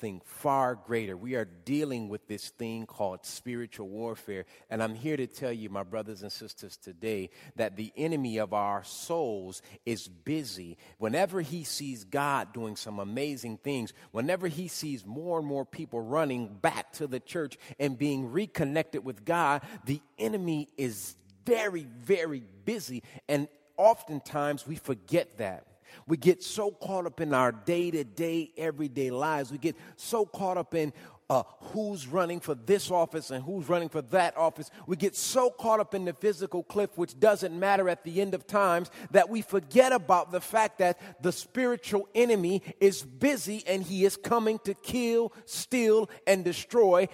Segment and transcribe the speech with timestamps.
[0.00, 1.14] Something far greater.
[1.14, 4.46] We are dealing with this thing called spiritual warfare.
[4.70, 8.54] And I'm here to tell you, my brothers and sisters, today that the enemy of
[8.54, 10.78] our souls is busy.
[10.96, 16.00] Whenever he sees God doing some amazing things, whenever he sees more and more people
[16.00, 22.42] running back to the church and being reconnected with God, the enemy is very, very
[22.64, 23.02] busy.
[23.28, 25.66] And oftentimes we forget that.
[26.06, 29.50] We get so caught up in our day to day, everyday lives.
[29.52, 30.92] We get so caught up in
[31.30, 34.68] uh, who's running for this office and who's running for that office.
[34.88, 38.34] We get so caught up in the fiscal cliff, which doesn't matter at the end
[38.34, 43.84] of times, that we forget about the fact that the spiritual enemy is busy and
[43.84, 47.08] he is coming to kill, steal, and destroy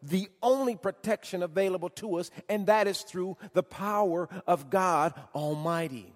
[0.00, 6.15] the only protection available to us, and that is through the power of God Almighty.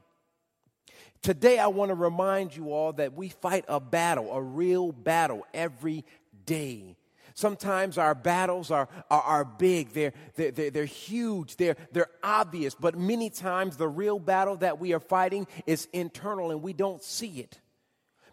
[1.22, 5.46] Today, I want to remind you all that we fight a battle, a real battle,
[5.52, 6.04] every
[6.46, 6.96] day.
[7.34, 12.98] Sometimes our battles are, are, are big, they're, they're, they're, huge, they're, they're obvious, but
[12.98, 17.40] many times the real battle that we are fighting is internal and we don't see
[17.40, 17.60] it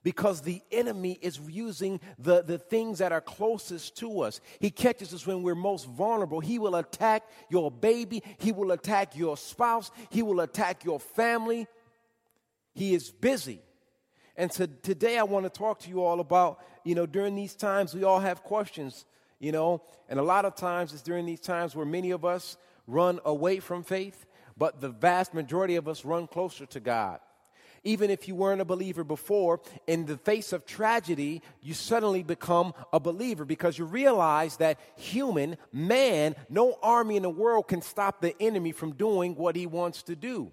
[0.03, 4.39] because the enemy is using the, the things that are closest to us.
[4.59, 6.39] He catches us when we're most vulnerable.
[6.39, 11.67] He will attack your baby, he will attack your spouse, he will attack your family.
[12.77, 13.59] He is busy.
[14.35, 17.95] And today I want to talk to you all about, you know, during these times
[17.95, 19.05] we all have questions,
[19.39, 22.55] you know, and a lot of times it's during these times where many of us
[22.85, 27.19] run away from faith, but the vast majority of us run closer to God.
[27.83, 32.75] Even if you weren't a believer before, in the face of tragedy, you suddenly become
[32.93, 38.21] a believer because you realize that human, man, no army in the world can stop
[38.21, 40.51] the enemy from doing what he wants to do.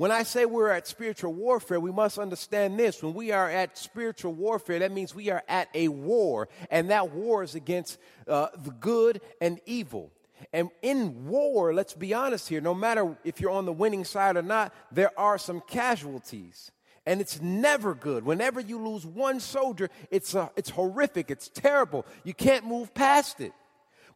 [0.00, 3.02] When I say we're at spiritual warfare, we must understand this.
[3.02, 7.12] When we are at spiritual warfare, that means we are at a war, and that
[7.12, 10.10] war is against uh, the good and evil.
[10.54, 14.38] And in war, let's be honest here, no matter if you're on the winning side
[14.38, 16.72] or not, there are some casualties.
[17.04, 18.24] And it's never good.
[18.24, 22.06] Whenever you lose one soldier, it's, uh, it's horrific, it's terrible.
[22.24, 23.52] You can't move past it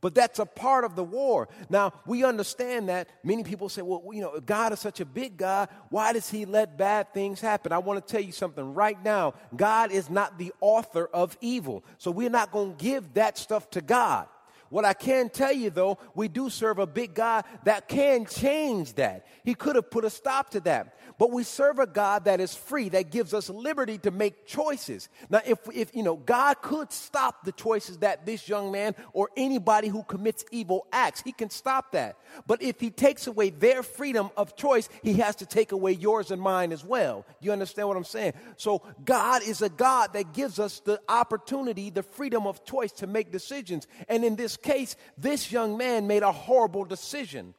[0.04, 1.48] but that's a part of the war.
[1.70, 3.08] Now, we understand that.
[3.22, 5.70] Many people say, well, you know, God is such a big God.
[5.88, 7.72] Why does he let bad things happen?
[7.72, 9.32] I want to tell you something right now.
[9.56, 11.86] God is not the author of evil.
[11.96, 14.28] So we're not going to give that stuff to God.
[14.74, 18.94] What I can tell you though, we do serve a big God that can change
[18.94, 19.24] that.
[19.44, 20.98] He could have put a stop to that.
[21.16, 25.08] But we serve a God that is free, that gives us liberty to make choices.
[25.30, 29.30] Now, if, if you know, God could stop the choices that this young man or
[29.36, 32.18] anybody who commits evil acts, he can stop that.
[32.48, 36.32] But if he takes away their freedom of choice, he has to take away yours
[36.32, 37.24] and mine as well.
[37.38, 38.32] You understand what I'm saying?
[38.56, 43.06] So God is a God that gives us the opportunity, the freedom of choice to
[43.06, 43.86] make decisions.
[44.08, 47.54] And in this case, this young man made a horrible decision.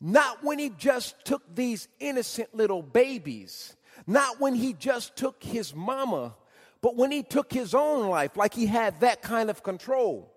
[0.00, 3.76] Not when he just took these innocent little babies,
[4.06, 6.34] not when he just took his mama,
[6.80, 10.32] but when he took his own life, like he had that kind of control.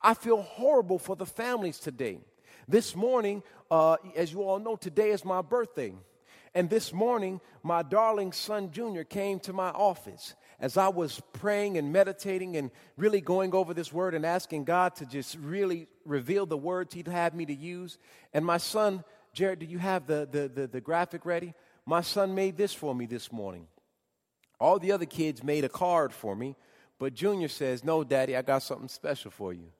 [0.00, 2.18] I feel horrible for the families today.
[2.68, 5.92] This morning, uh, as you all know, today is my birthday.
[6.54, 11.78] And this morning, my darling son Junior came to my office as I was praying
[11.78, 16.46] and meditating and really going over this word and asking God to just really reveal
[16.46, 17.98] the words He'd have me to use.
[18.32, 21.54] And my son, Jared, do you have the, the, the, the graphic ready?
[21.84, 23.66] My son made this for me this morning.
[24.58, 26.56] All the other kids made a card for me,
[26.98, 29.70] but Junior says, No, Daddy, I got something special for you.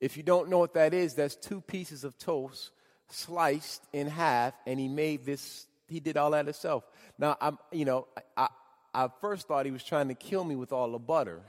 [0.00, 2.70] If you don't know what that is, that's two pieces of toast
[3.08, 6.84] sliced in half, and he made this, he did all that himself.
[7.18, 8.06] Now, I'm, you know,
[8.36, 8.48] I,
[8.94, 11.40] I first thought he was trying to kill me with all the butter.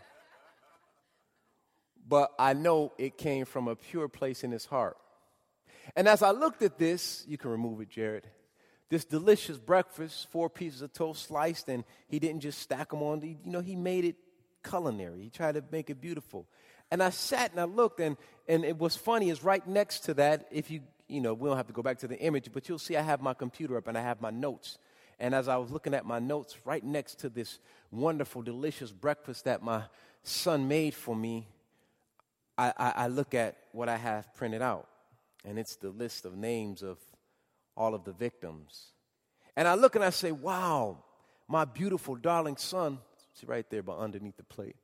[2.07, 4.97] But I know it came from a pure place in his heart.
[5.95, 8.27] And as I looked at this, you can remove it, Jared.
[8.89, 13.21] this delicious breakfast, four pieces of toast sliced, and he didn't just stack them on.
[13.21, 14.15] You know, he made it
[14.67, 15.21] culinary.
[15.23, 16.47] He tried to make it beautiful.
[16.91, 20.15] And I sat and I looked, and, and it was funny, is right next to
[20.15, 22.67] that, if you, you know, we don't have to go back to the image, but
[22.67, 24.79] you'll see I have my computer up and I have my notes.
[25.19, 27.59] And as I was looking at my notes, right next to this
[27.91, 29.83] wonderful, delicious breakfast that my
[30.23, 31.47] son made for me,
[32.57, 34.87] I, I, I look at what I have printed out.
[35.45, 36.97] And it's the list of names of
[37.75, 38.87] all of the victims.
[39.55, 41.03] And I look and I say, wow,
[41.47, 42.99] my beautiful, darling son,
[43.33, 44.75] see right there, but underneath the plate,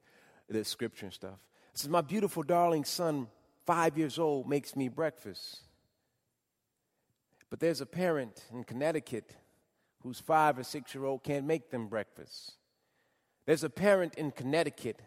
[0.49, 1.37] the scripture and stuff.
[1.73, 3.27] It says, my beautiful, darling son,
[3.65, 5.59] five years old, makes me breakfast.
[7.49, 9.31] But there's a parent in Connecticut
[10.05, 12.57] whose five or six year old can't make them breakfast.
[13.47, 15.01] There's a parent in Connecticut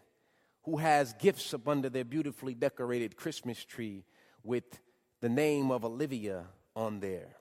[0.64, 4.04] who has gifts up under their beautifully decorated Christmas tree
[4.42, 4.64] with
[5.20, 7.36] the name of Olivia on there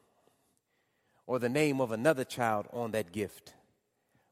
[1.25, 3.55] or the name of another child on that gift.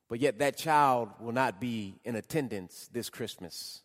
[0.07, 3.81] But yet that child will not be in attendance this Christmas.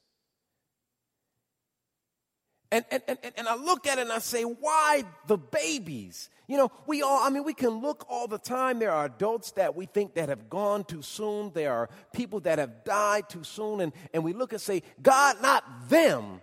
[2.73, 6.31] And, and, and, and I look at it and I say, why the babies?
[6.47, 8.79] You know, we all, I mean, we can look all the time.
[8.79, 11.51] There are adults that we think that have gone too soon.
[11.53, 13.81] There are people that have died too soon.
[13.81, 16.41] And, and we look and say, God, not them.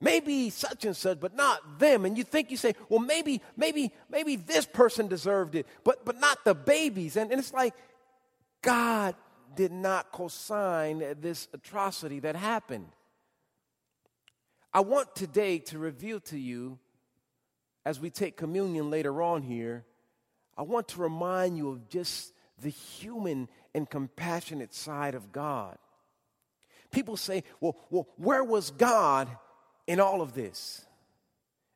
[0.00, 2.04] Maybe such and such, but not them.
[2.04, 6.18] And you think you say, well, maybe, maybe, maybe this person deserved it, but but
[6.18, 7.16] not the babies.
[7.16, 7.74] And, and it's like
[8.62, 9.14] God
[9.54, 12.88] did not co-sign this atrocity that happened.
[14.74, 16.78] I want today to reveal to you,
[17.84, 19.84] as we take communion later on here,
[20.56, 25.76] I want to remind you of just the human and compassionate side of God.
[26.90, 29.28] People say, well, well where was God
[29.86, 30.84] in all of this.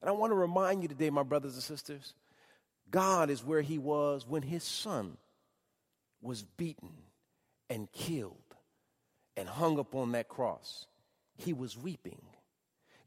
[0.00, 2.14] And I want to remind you today, my brothers and sisters,
[2.90, 5.16] God is where He was when His Son
[6.22, 6.92] was beaten
[7.69, 8.37] and killed
[9.37, 10.87] and hung up on that cross.
[11.37, 12.20] He was weeping.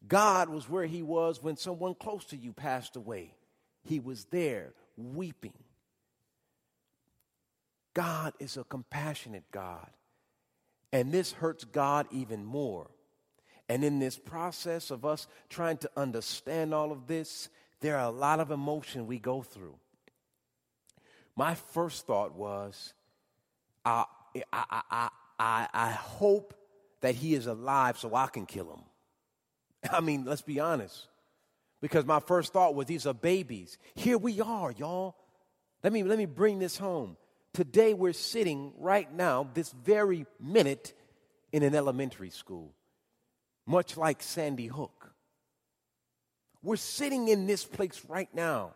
[0.07, 3.34] God was where He was when someone close to you passed away.
[3.84, 5.54] He was there weeping.
[7.94, 9.90] God is a compassionate God.
[10.92, 12.90] And this hurts God even more
[13.69, 17.50] and in this process of us trying to understand all of this,
[17.81, 19.75] there are a lot of emotion we go through.
[21.36, 22.94] My first thought was,
[23.86, 24.06] I,
[24.52, 25.10] I, I,
[25.40, 26.56] I, I hope
[27.02, 28.81] that he is alive so I can kill him.
[29.92, 31.08] I mean, let's be honest.
[31.81, 33.78] Because my first thought was these are babies.
[33.96, 35.16] Here we are, y'all.
[35.84, 37.16] Let me, let me bring this home.
[37.54, 40.94] Today we're sitting right now, this very minute,
[41.52, 42.74] in an elementary school
[43.70, 45.14] much like Sandy Hook.
[46.64, 48.74] We're sitting in this place right now,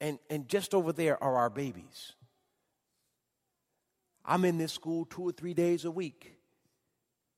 [0.00, 2.14] and, and just over there are our babies.
[4.24, 6.38] I'm in this school two or three days a week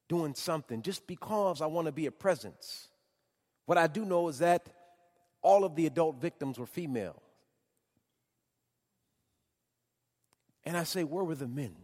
[0.08, 2.88] doing something just because I want to be a presence.
[3.66, 4.68] What I do know is that
[5.40, 7.20] all of the adult victims were female.
[10.64, 11.74] And I say, where were the men?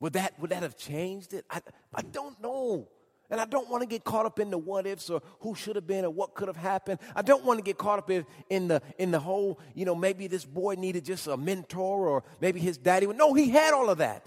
[0.00, 1.44] Would that, would that have changed it?
[1.50, 1.60] I,
[1.94, 2.88] I don't know.
[3.30, 5.76] And I don't want to get caught up in the what ifs or who should
[5.76, 7.00] have been or what could have happened.
[7.14, 9.94] I don't want to get caught up in, in, the, in the whole, you know,
[9.94, 13.06] maybe this boy needed just a mentor or maybe his daddy.
[13.06, 13.16] Would.
[13.16, 14.26] No, he had all of that.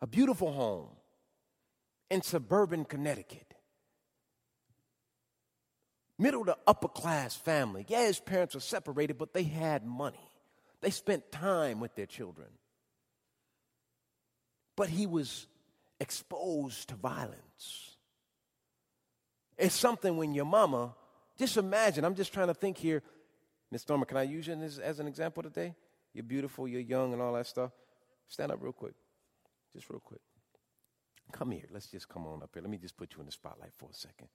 [0.00, 0.88] A beautiful home
[2.10, 3.49] in suburban Connecticut.
[6.20, 7.86] Middle to upper class family.
[7.88, 10.30] Yeah, his parents were separated, but they had money.
[10.82, 12.48] They spent time with their children.
[14.76, 15.46] But he was
[15.98, 17.96] exposed to violence.
[19.56, 20.94] It's something when your mama,
[21.38, 23.02] just imagine, I'm just trying to think here.
[23.70, 25.74] Miss Norma, can I use you as, as an example today?
[26.12, 27.70] You're beautiful, you're young, and all that stuff.
[28.28, 28.94] Stand up real quick.
[29.74, 30.20] Just real quick.
[31.32, 31.64] Come here.
[31.70, 32.62] Let's just come on up here.
[32.62, 34.28] Let me just put you in the spotlight for a second.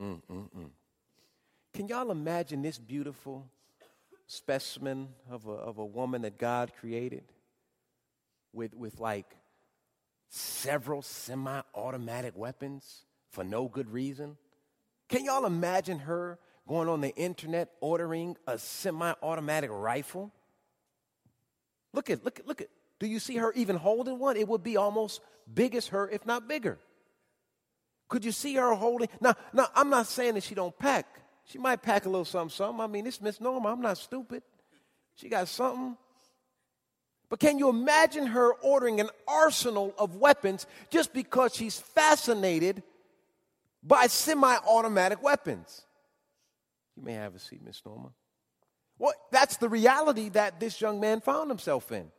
[0.00, 0.70] Mm, mm, mm.
[1.72, 3.46] Can y'all imagine this beautiful
[4.26, 7.24] specimen of a, of a woman that God created
[8.52, 9.36] with, with like
[10.28, 14.36] several semi automatic weapons for no good reason?
[15.08, 20.32] Can y'all imagine her going on the internet ordering a semi automatic rifle?
[21.92, 22.68] Look at, look at, look at.
[22.98, 24.36] Do you see her even holding one?
[24.36, 25.20] It would be almost
[25.52, 26.78] big as her, if not bigger.
[28.08, 29.08] Could you see her holding?
[29.20, 31.06] Now, now I'm not saying that she don't pack.
[31.44, 32.80] She might pack a little something, something.
[32.80, 33.72] I mean, it's Miss Norma.
[33.72, 34.42] I'm not stupid.
[35.14, 35.96] She got something.
[37.28, 42.82] But can you imagine her ordering an arsenal of weapons just because she's fascinated
[43.82, 45.84] by semi automatic weapons?
[46.96, 48.10] You may have a seat, Miss Norma.
[48.98, 52.10] Well, that's the reality that this young man found himself in.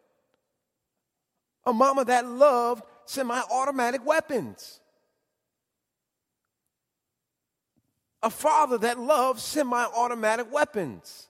[1.65, 4.79] A mama that loved semi automatic weapons.
[8.24, 11.27] A father that loved semi automatic weapons.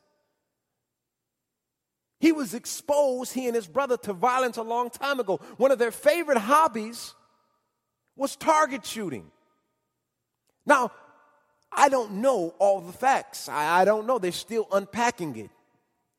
[2.19, 5.39] He was exposed, he and his brother, to violence a long time ago.
[5.57, 7.13] One of their favorite hobbies
[8.15, 9.29] was target shooting.
[10.65, 10.91] Now,
[11.71, 13.47] I don't know all the facts.
[13.47, 14.17] I, I, don't know.
[14.17, 15.49] They're still unpacking it.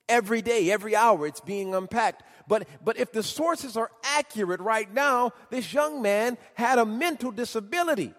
[0.09, 2.23] Every day, every hour, it's being unpacked.
[2.47, 7.31] But, but if the sources are accurate right now, this young man had a mental
[7.31, 8.15] disability.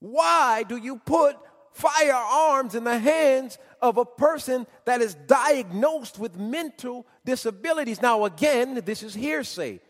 [0.00, 1.36] Why do you put
[1.72, 8.02] firearms in the hands of a person that is diagnosed with mental disabilities?
[8.02, 9.80] Now, again, this is hearsay.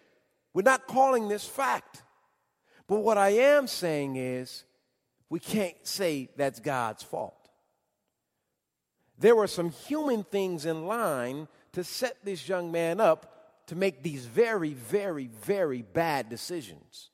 [0.54, 2.02] We're not calling this fact.
[2.86, 4.64] But what I am saying is,
[5.28, 7.48] we can't say that's God's fault.
[9.18, 14.02] There were some human things in line to set this young man up to make
[14.02, 17.10] these very, very, very bad decisions.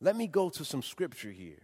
[0.00, 1.62] Let me go to some scripture here.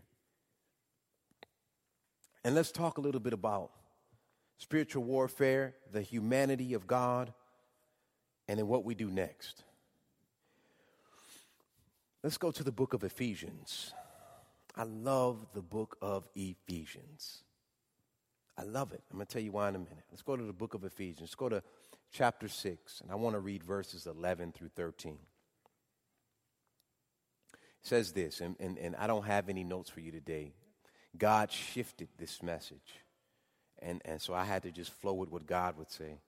[2.44, 3.70] And let's talk a little bit about
[4.56, 7.32] spiritual warfare, the humanity of God,
[8.48, 9.64] and then what we do next.
[12.22, 13.94] Let's go to the book of Ephesians.
[14.76, 17.42] I love the book of Ephesians.
[18.58, 19.02] I love it.
[19.10, 20.04] I'm going to tell you why in a minute.
[20.10, 21.20] Let's go to the book of Ephesians.
[21.20, 21.62] Let's go to
[22.12, 25.18] chapter 6, and I want to read verses 11 through 13.
[27.82, 30.52] Says this, and, and, and I don't have any notes for you today.
[31.16, 33.00] God shifted this message,
[33.80, 36.20] and, and so I had to just flow with what God would say.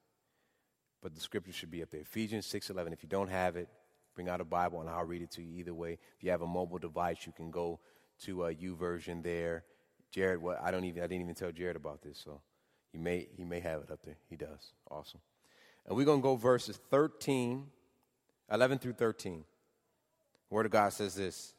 [1.03, 2.01] But the scripture should be up there.
[2.01, 2.93] Ephesians 6:11.
[2.93, 3.69] If you don't have it,
[4.15, 5.99] bring out a Bible and I'll read it to you either way.
[6.17, 7.81] If you have a mobile device, you can go
[8.25, 9.65] to a YouVersion there.
[10.11, 12.41] Jared, what I don't even I didn't even tell Jared about this, so
[12.93, 14.17] he may he may have it up there.
[14.29, 14.73] He does.
[14.91, 15.21] Awesome.
[15.87, 17.67] And we're gonna go verses 13,
[18.51, 19.45] 11 through 13.
[20.53, 21.55] Word of God says this.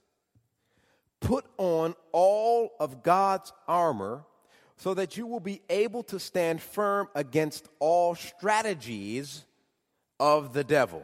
[1.20, 4.24] Put on all of God's armor
[4.78, 9.46] so that you will be able to stand firm against all strategies
[10.20, 11.04] of the devil.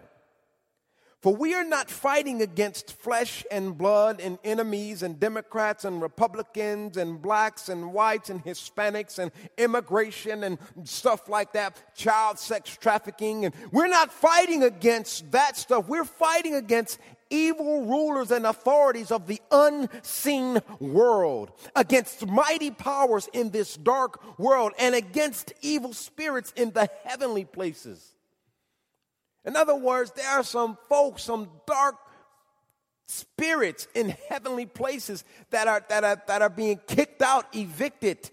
[1.21, 6.95] For we are not fighting against flesh and blood and enemies and Democrats and Republicans
[6.95, 13.43] and blacks and whites and Hispanics and immigration and stuff like that, child sex trafficking.
[13.43, 15.89] And we're not fighting against that stuff.
[15.89, 23.51] We're fighting against evil rulers and authorities of the unseen world, against mighty powers in
[23.51, 28.13] this dark world, and against evil spirits in the heavenly places.
[29.45, 31.95] In other words, there are some folks, some dark
[33.07, 38.29] spirits in heavenly places that are, that are, that are being kicked out, evicted.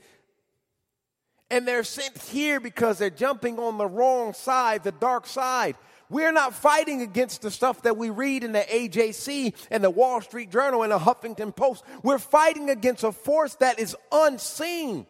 [1.51, 5.77] And they're sent here because they're jumping on the wrong side, the dark side.
[6.09, 10.21] We're not fighting against the stuff that we read in the AJC and the Wall
[10.21, 11.85] Street Journal and the Huffington Post.
[12.03, 15.07] We're fighting against a force that is unseen.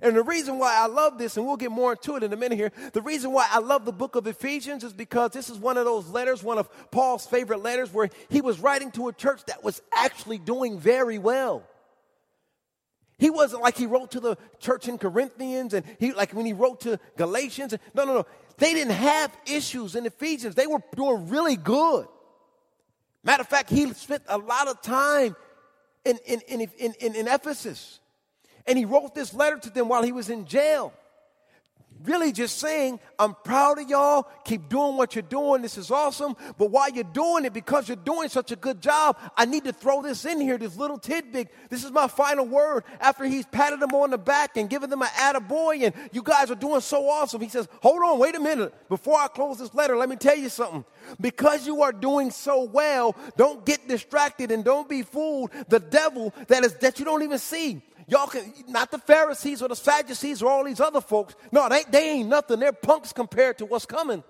[0.00, 2.36] And the reason why I love this, and we'll get more into it in a
[2.36, 5.58] minute here, the reason why I love the book of Ephesians is because this is
[5.58, 9.12] one of those letters, one of Paul's favorite letters, where he was writing to a
[9.12, 11.64] church that was actually doing very well.
[13.18, 16.52] He wasn't like he wrote to the church in Corinthians and he like when he
[16.52, 17.74] wrote to Galatians.
[17.92, 18.26] No, no, no.
[18.58, 20.54] They didn't have issues in Ephesians.
[20.54, 22.06] They were doing really good.
[23.22, 25.36] Matter of fact, he spent a lot of time
[26.04, 28.00] in, in, in, in, in Ephesus.
[28.66, 30.92] And he wrote this letter to them while he was in jail.
[32.04, 34.28] Really just saying, I'm proud of y'all.
[34.44, 35.62] Keep doing what you're doing.
[35.62, 36.36] This is awesome.
[36.56, 39.72] But while you're doing it, because you're doing such a good job, I need to
[39.72, 41.48] throw this in here, this little tidbit.
[41.70, 42.84] This is my final word.
[43.00, 46.50] After he's patted them on the back and given them an attaboy, and you guys
[46.50, 48.72] are doing so awesome, he says, Hold on, wait a minute.
[48.88, 50.84] Before I close this letter, let me tell you something.
[51.20, 55.50] Because you are doing so well, don't get distracted and don't be fooled.
[55.68, 59.68] The devil that is that you don't even see Y'all can, not the Pharisees or
[59.68, 61.36] the Sadducees or all these other folks.
[61.52, 62.58] No, they, they ain't nothing.
[62.58, 64.24] They're punks compared to what's coming.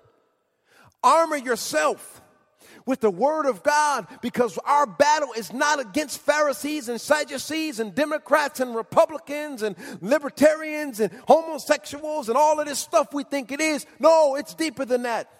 [1.01, 2.21] Armor yourself
[2.85, 7.95] with the word of God because our battle is not against Pharisees and Sadducees and
[7.95, 13.61] Democrats and Republicans and libertarians and homosexuals and all of this stuff we think it
[13.61, 13.85] is.
[13.97, 15.31] No, it's deeper than that.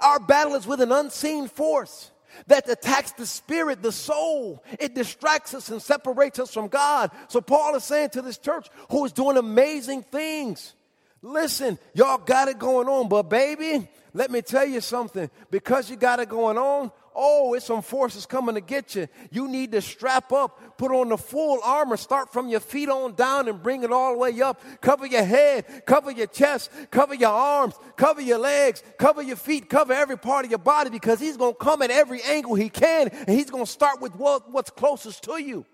[0.00, 2.12] Our battle is with an unseen force
[2.46, 4.62] that attacks the spirit, the soul.
[4.78, 7.10] It distracts us and separates us from God.
[7.28, 10.74] So Paul is saying to this church who is doing amazing things.
[11.20, 15.28] Listen, y'all got it going on, but baby, let me tell you something.
[15.50, 19.08] Because you got it going on, oh, it's some forces coming to get you.
[19.32, 23.14] You need to strap up, put on the full armor, start from your feet on
[23.14, 24.62] down and bring it all the way up.
[24.80, 29.68] Cover your head, cover your chest, cover your arms, cover your legs, cover your feet,
[29.68, 32.68] cover every part of your body because he's going to come at every angle he
[32.68, 35.66] can and he's going to start with what, what's closest to you.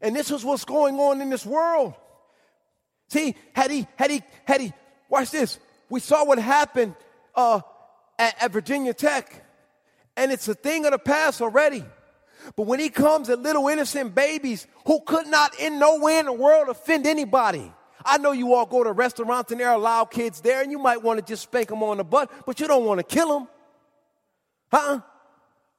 [0.00, 1.94] And this is what's going on in this world.
[3.08, 4.72] See, had he, had he, had he,
[5.08, 5.58] watch this.
[5.88, 6.94] We saw what happened
[7.34, 7.60] uh,
[8.18, 9.44] at, at Virginia Tech,
[10.16, 11.84] and it's a thing of the past already.
[12.54, 16.26] But when he comes at little innocent babies who could not in no way in
[16.26, 17.72] the world offend anybody.
[18.04, 20.78] I know you all go to restaurants and there are loud kids there, and you
[20.78, 23.28] might want to just spank them on the butt, but you don't want to kill
[23.28, 23.48] them.
[24.70, 25.00] Huh?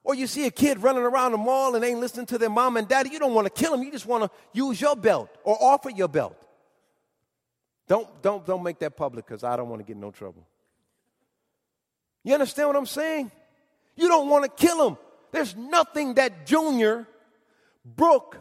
[0.04, 2.78] Or you see a kid running around the mall and ain't listening to their mom
[2.78, 5.30] and daddy, you don't want to kill them, you just want to use your belt
[5.44, 6.36] or offer your belt.
[7.88, 10.46] Don't, don't, don't make that public because I don't want to get no trouble.
[12.24, 13.32] You understand what I'm saying?
[13.96, 14.98] You don't want to kill him.
[15.32, 17.08] There's nothing that Junior,
[17.86, 18.38] Brooke,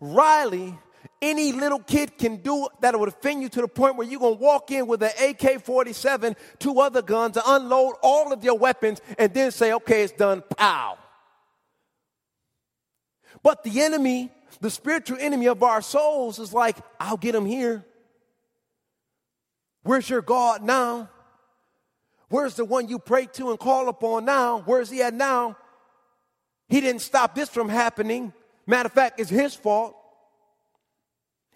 [0.00, 0.76] Riley,
[1.20, 4.36] any little kid can do that would offend you to the point where you're going
[4.36, 9.00] to walk in with an AK 47, two other guns, unload all of your weapons,
[9.18, 10.98] and then say, okay, it's done, pow.
[13.42, 17.84] But the enemy, the spiritual enemy of our souls, is like, I'll get him here.
[19.82, 21.10] Where's your God now?
[22.28, 24.62] Where's the one you pray to and call upon now?
[24.64, 25.56] Where's he at now?
[26.68, 28.32] He didn't stop this from happening.
[28.66, 29.94] Matter of fact, it's his fault.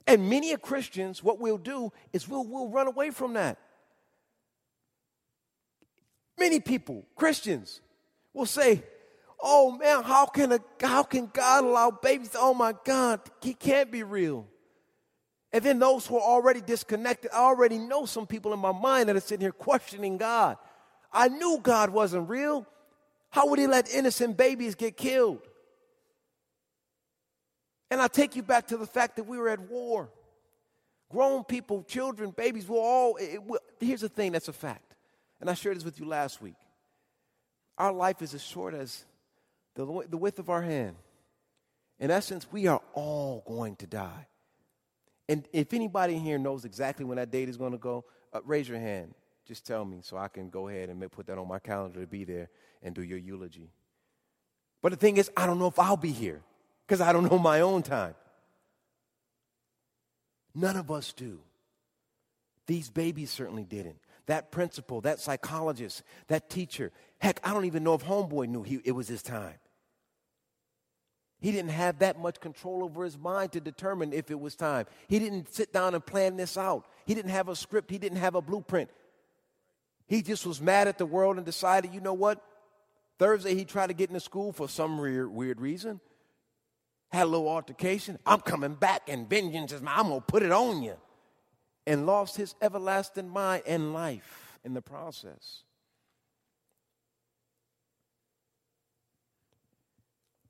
[0.06, 3.58] And many of Christians, what we'll do is we'll, we'll run away from that.
[6.38, 7.80] Many people, Christians,
[8.34, 8.82] will say,
[9.40, 12.30] Oh man, how can, a, how can God allow babies?
[12.34, 14.46] Oh my God, he can't be real.
[15.56, 19.08] And then those who are already disconnected, I already know some people in my mind
[19.08, 20.58] that are sitting here questioning God.
[21.10, 22.66] I knew God wasn't real.
[23.30, 25.40] How would He let innocent babies get killed?
[27.90, 30.10] And I take you back to the fact that we were at war.
[31.08, 33.16] Grown people, children, babies, we're all.
[33.16, 33.40] It,
[33.80, 34.94] here's the thing that's a fact.
[35.40, 36.56] And I shared this with you last week.
[37.78, 39.06] Our life is as short as
[39.74, 40.96] the, the width of our hand.
[41.98, 44.26] In essence, we are all going to die.
[45.28, 48.68] And if anybody here knows exactly when that date is going to go, uh, raise
[48.68, 49.14] your hand.
[49.44, 52.06] Just tell me so I can go ahead and put that on my calendar to
[52.06, 52.48] be there
[52.82, 53.70] and do your eulogy.
[54.82, 56.42] But the thing is, I don't know if I'll be here
[56.86, 58.14] because I don't know my own time.
[60.54, 61.40] None of us do.
[62.66, 63.98] These babies certainly didn't.
[64.26, 68.80] That principal, that psychologist, that teacher, heck, I don't even know if Homeboy knew he,
[68.84, 69.54] it was his time.
[71.40, 74.86] He didn't have that much control over his mind to determine if it was time.
[75.06, 76.86] He didn't sit down and plan this out.
[77.04, 78.90] He didn't have a script, he didn't have a blueprint.
[80.06, 82.42] He just was mad at the world and decided, you know what?
[83.18, 86.00] Thursday he tried to get into school for some weird, weird reason.
[87.10, 88.18] Had a little altercation.
[88.26, 89.94] I'm coming back and vengeance is mine.
[89.96, 90.94] I'm going to put it on you.
[91.86, 95.62] And lost his everlasting mind and life in the process.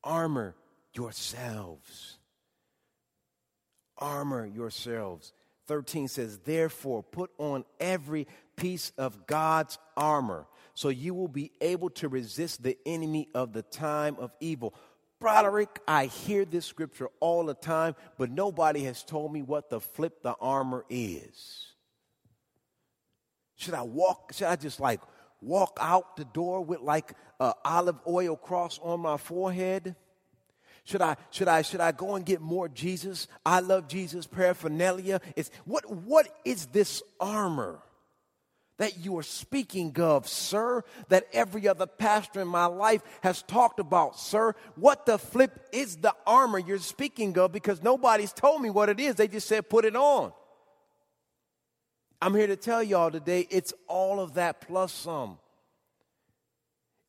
[0.03, 0.55] Armor
[0.93, 2.17] yourselves.
[3.97, 5.33] Armor yourselves.
[5.67, 11.89] 13 says, Therefore, put on every piece of God's armor so you will be able
[11.89, 14.75] to resist the enemy of the time of evil.
[15.19, 19.79] Broderick, I hear this scripture all the time, but nobody has told me what the
[19.79, 21.65] flip the armor is.
[23.55, 24.33] Should I walk?
[24.33, 25.01] Should I just like
[25.41, 29.95] walk out the door with like a olive oil cross on my forehead?
[30.87, 33.27] Should I, should I, should I go and get more Jesus?
[33.45, 35.19] I love Jesus paraphernalia.
[35.35, 37.79] It's, what, what is this armor
[38.77, 40.85] that you are speaking of, sir?
[41.09, 44.55] That every other pastor in my life has talked about, sir?
[44.75, 47.51] What the flip is the armor you're speaking of?
[47.51, 49.15] Because nobody's told me what it is.
[49.15, 50.31] They just said put it on.
[52.21, 55.37] I'm here to tell y'all today it's all of that plus some.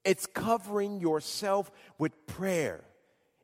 [0.04, 2.82] It's covering yourself with prayer.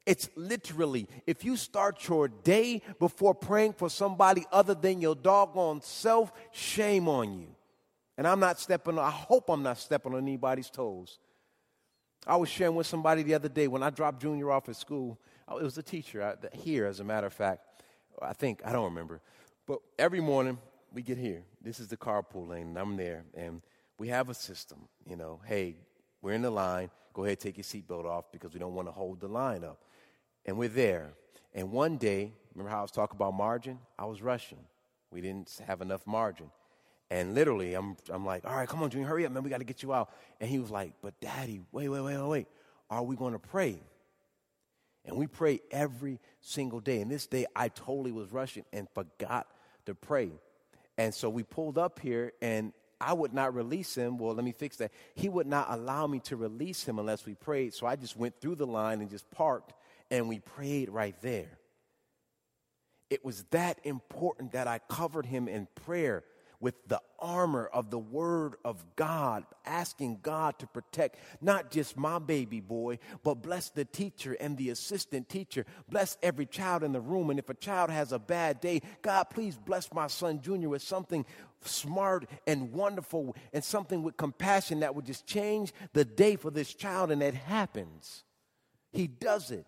[0.07, 5.81] It's literally, if you start your day before praying for somebody other than your doggone
[5.81, 7.49] self, shame on you.
[8.19, 11.19] And I'm not stepping, I hope I'm not stepping on anybody's toes.
[12.27, 15.19] I was sharing with somebody the other day when I dropped Junior off at school.
[15.49, 17.67] Oh, it was a teacher uh, here, as a matter of fact.
[18.21, 19.21] I think, I don't remember.
[19.67, 20.59] But every morning
[20.93, 21.43] we get here.
[21.61, 23.25] This is the carpool lane, and I'm there.
[23.35, 23.62] And
[23.99, 25.77] we have a system, you know, hey,
[26.21, 26.90] we're in the line.
[27.14, 29.79] Go ahead, take your seatbelt off because we don't want to hold the line up
[30.44, 31.12] and we're there.
[31.54, 33.78] And one day, remember how I was talking about margin?
[33.98, 34.59] I was rushing.
[35.11, 36.50] We didn't have enough margin.
[37.11, 39.42] And literally, I'm, I'm like, all right, come on, Junior, hurry up, man.
[39.42, 40.11] We got to get you out.
[40.40, 42.46] And he was like, but daddy, wait, wait, wait, wait, wait.
[42.90, 43.80] Are we going to pray?
[45.04, 47.00] And we pray every single day.
[47.00, 49.46] And this day, I totally was rushing and forgot
[49.87, 50.30] to pray.
[50.96, 54.16] And so we pulled up here, and I would not release him.
[54.16, 54.92] Well, let me fix that.
[55.14, 57.74] He would not allow me to release him unless we prayed.
[57.74, 59.74] So I just went through the line and just parked,
[60.14, 61.59] and we prayed right there.
[63.11, 66.22] It was that important that I covered him in prayer
[66.61, 72.20] with the armor of the Word of God, asking God to protect not just my
[72.20, 75.66] baby boy, but bless the teacher and the assistant teacher.
[75.90, 77.29] Bless every child in the room.
[77.29, 80.83] And if a child has a bad day, God, please bless my son Junior with
[80.83, 81.27] something
[81.62, 86.72] smart and wonderful and something with compassion that would just change the day for this
[86.72, 87.11] child.
[87.11, 88.22] And it happens.
[88.92, 89.66] He does it.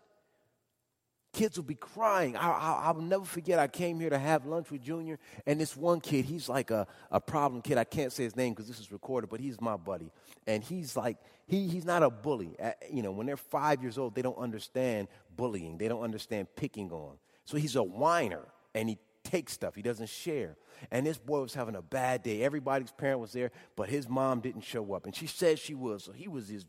[1.36, 2.34] Kids will be crying.
[2.34, 6.00] I, will never forget, I came here to have lunch with Junior, and this one
[6.00, 7.76] kid, he's like a, a problem kid.
[7.76, 10.10] I can't say his name because this is recorded, but he's my buddy.
[10.46, 12.56] And he's like, he, he's not a bully.
[12.90, 16.90] you know, when they're five years old, they don't understand bullying, they don't understand picking
[16.90, 17.18] on.
[17.44, 20.56] So he's a whiner, and he takes stuff, he doesn't share.
[20.90, 22.44] And this boy was having a bad day.
[22.44, 25.04] Everybody's parent was there, but his mom didn't show up.
[25.04, 26.66] And she said she was, so he was just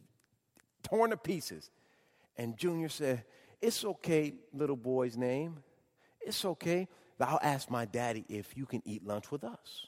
[0.84, 1.72] torn to pieces.
[2.38, 3.24] And Junior said,
[3.62, 5.58] it's okay, little boy's name.
[6.22, 6.88] It's okay.
[7.20, 9.88] I'll ask my daddy if you can eat lunch with us.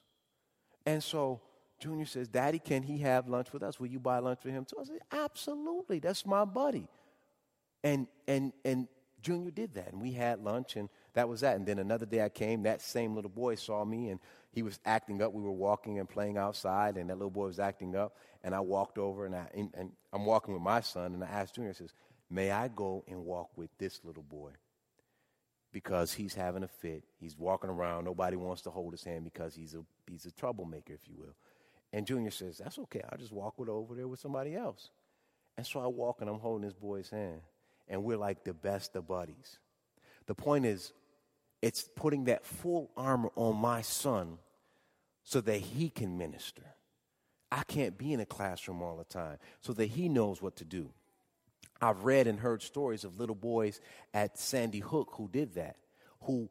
[0.85, 1.41] And so
[1.79, 3.79] Junior says, Daddy, can he have lunch with us?
[3.79, 4.77] Will you buy lunch for him too?
[4.79, 5.99] I said, Absolutely.
[5.99, 6.87] That's my buddy.
[7.83, 8.87] And and and
[9.21, 9.91] Junior did that.
[9.91, 11.55] And we had lunch and that was that.
[11.55, 14.19] And then another day I came, that same little boy saw me and
[14.51, 15.33] he was acting up.
[15.33, 18.15] We were walking and playing outside, and that little boy was acting up.
[18.43, 21.27] And I walked over and I and, and I'm walking with my son, and I
[21.27, 21.93] asked Junior, I says,
[22.29, 24.51] May I go and walk with this little boy?
[25.71, 27.03] Because he's having a fit.
[27.19, 28.05] He's walking around.
[28.05, 31.35] Nobody wants to hold his hand because he's a, he's a troublemaker, if you will.
[31.91, 33.01] And Junior says, That's okay.
[33.09, 34.89] I'll just walk with over there with somebody else.
[35.57, 37.41] And so I walk and I'm holding this boy's hand.
[37.87, 39.57] And we're like the best of buddies.
[40.27, 40.93] The point is,
[41.61, 44.37] it's putting that full armor on my son
[45.23, 46.63] so that he can minister.
[47.51, 50.65] I can't be in a classroom all the time so that he knows what to
[50.65, 50.91] do.
[51.81, 53.79] I've read and heard stories of little boys
[54.13, 55.77] at Sandy Hook who did that,
[56.23, 56.49] who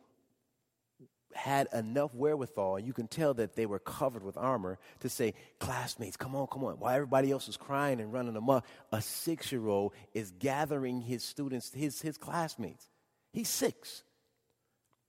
[1.35, 5.35] had enough wherewithal, and you can tell that they were covered with armor to say,
[5.61, 6.75] Classmates, come on, come on.
[6.75, 11.23] While everybody else is crying and running amok, a six year old is gathering his
[11.23, 12.89] students, his, his classmates.
[13.33, 14.03] He's six.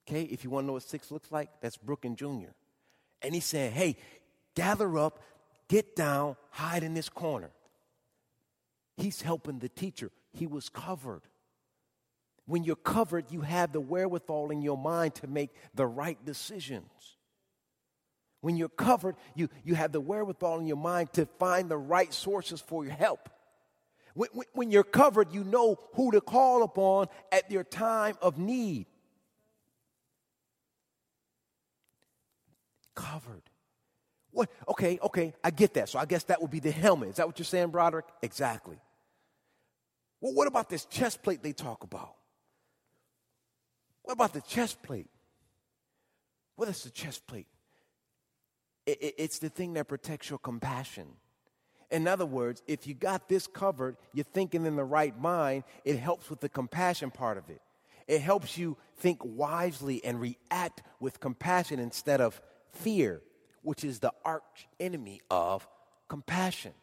[0.07, 2.53] Okay, if you want to know what six looks like, that's Brooke and Junior.
[3.21, 3.97] And he's saying, Hey,
[4.55, 5.19] gather up,
[5.67, 7.51] get down, hide in this corner.
[8.99, 10.11] He's helping the teacher.
[10.33, 11.21] He was covered.
[12.45, 16.91] When you're covered, you have the wherewithal in your mind to make the right decisions.
[18.41, 22.13] When you're covered, you, you have the wherewithal in your mind to find the right
[22.13, 23.29] sources for your help.
[24.15, 28.37] When, when, when you're covered, you know who to call upon at your time of
[28.37, 28.87] need.
[32.95, 33.43] Covered.
[34.31, 34.49] What?
[34.67, 35.87] Okay, okay, I get that.
[35.87, 37.09] So I guess that would be the helmet.
[37.09, 38.05] Is that what you're saying, Broderick?
[38.21, 38.77] Exactly.
[40.21, 42.15] Well, what about this chest plate they talk about?
[44.03, 45.07] What about the chest plate?
[46.55, 47.47] What is the chest plate?
[48.85, 51.07] It, it, it's the thing that protects your compassion.
[51.91, 55.97] In other words, if you got this covered, you're thinking in the right mind, it
[55.97, 57.61] helps with the compassion part of it.
[58.07, 63.21] It helps you think wisely and react with compassion instead of fear,
[63.61, 65.67] which is the arch enemy of
[66.07, 66.73] compassion.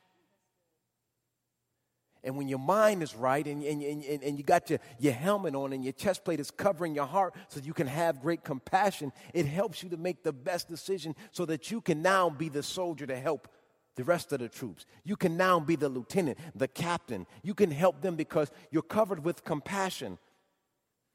[2.26, 5.54] And when your mind is right and, and, and, and you got your, your helmet
[5.54, 9.12] on and your chest plate is covering your heart so you can have great compassion,
[9.32, 12.64] it helps you to make the best decision so that you can now be the
[12.64, 13.46] soldier to help
[13.94, 14.86] the rest of the troops.
[15.04, 17.28] You can now be the lieutenant, the captain.
[17.44, 20.18] You can help them because you're covered with compassion.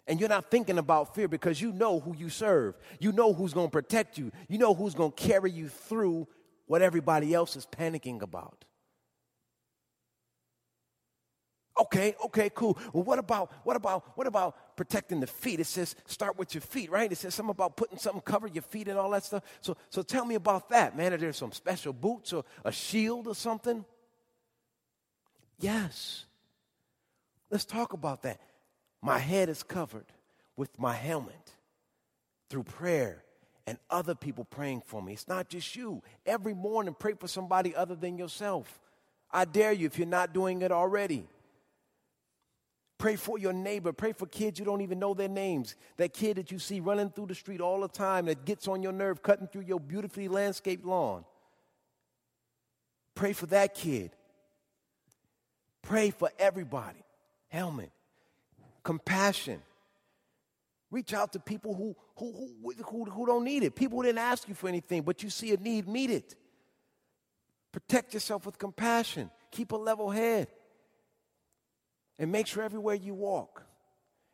[0.08, 2.76] And you're not thinking about fear because you know who you serve.
[3.02, 4.32] You know who's going to protect you.
[4.48, 6.30] You know who's going to carry you through
[6.68, 8.64] what everybody else is panicking about.
[11.82, 12.78] Okay, okay, cool.
[12.94, 15.60] Well, what about what about what about protecting the feet?
[15.60, 17.12] It says start with your feet, right?
[17.12, 19.44] It says something about putting something cover your feet and all that stuff.
[19.62, 21.12] So so tell me about that, man.
[21.12, 23.84] Are there some special boots or a shield or something?
[25.60, 26.26] Yes.
[27.50, 28.40] Let's talk about that.
[29.02, 30.06] My head is covered
[30.56, 31.54] with my helmet
[32.50, 33.24] through prayer
[33.66, 35.14] and other people praying for me.
[35.14, 36.04] It's not just you.
[36.28, 38.80] Every morning, pray for somebody other than yourself.
[39.32, 41.26] I dare you if you're not doing it already.
[43.02, 43.92] Pray for your neighbor.
[43.92, 45.76] Pray for kids you don't even know their names.
[45.98, 48.84] That kid that you see running through the street all the time that gets on
[48.84, 51.26] your nerve, cutting through your beautifully landscaped lawn.
[53.16, 54.12] Pray for that kid.
[55.82, 57.04] Pray for everybody.
[57.48, 57.92] Helmet.
[58.84, 59.64] Compassion.
[60.92, 62.54] Reach out to people who, who,
[62.86, 63.76] who, who, don't need it.
[63.76, 66.36] People who didn't ask you for anything, but you see a need, meet it.
[67.72, 69.32] Protect yourself with compassion.
[69.50, 70.50] Keep a level head.
[72.20, 73.64] And make sure everywhere you walk,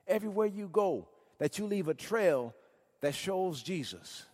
[0.08, 1.08] everywhere you go,
[1.40, 2.54] that you leave a trail
[3.02, 4.26] that shows Jesus.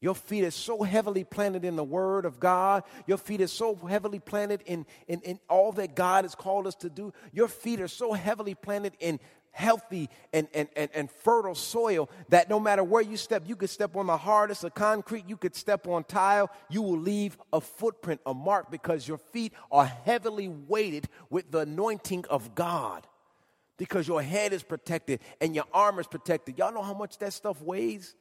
[0.00, 2.82] Your feet are so heavily planted in the Word of God.
[3.06, 6.74] Your feet are so heavily planted in, in, in all that God has called us
[6.76, 7.12] to do.
[7.32, 9.20] Your feet are so heavily planted in
[9.52, 13.70] healthy and, and, and, and fertile soil that no matter where you step, you could
[13.70, 17.60] step on the hardest of concrete, you could step on tile, you will leave a
[17.60, 23.06] footprint, a mark, because your feet are heavily weighted with the anointing of God.
[23.78, 26.58] Because your head is protected and your arm is protected.
[26.58, 28.14] Y'all know how much that stuff weighs?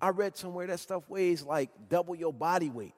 [0.00, 2.94] I read somewhere that stuff weighs like double your body weight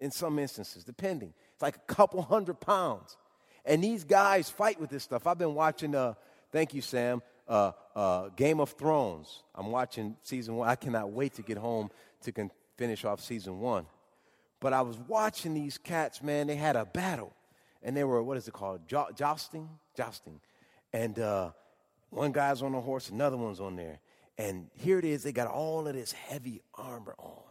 [0.00, 1.32] in some instances, depending.
[1.52, 3.16] It's like a couple hundred pounds.
[3.64, 5.26] And these guys fight with this stuff.
[5.26, 6.14] I've been watching uh,
[6.52, 7.22] Thank you, Sam.
[7.48, 9.42] Uh, uh, Game of Thrones.
[9.54, 10.68] I'm watching season one.
[10.68, 11.90] I cannot wait to get home
[12.22, 13.86] to con- finish off season one.
[14.60, 16.46] But I was watching these cats, man.
[16.46, 17.32] They had a battle,
[17.82, 18.88] and they were what is it called?
[18.88, 20.40] Jo- jousting, jousting.
[20.92, 21.50] And uh,
[22.10, 24.00] one guy's on a horse, another one's on there.
[24.38, 25.22] And here it is.
[25.22, 27.45] They got all of this heavy armor on.